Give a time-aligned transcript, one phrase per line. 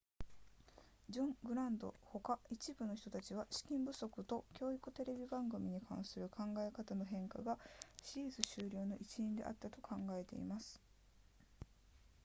[1.11, 7.59] ジョングラントほか一部の人たちは資金不足と教育テレビ番組に関する考え方の変化が
[8.01, 10.81] シリーズ終了の一因であったと考えています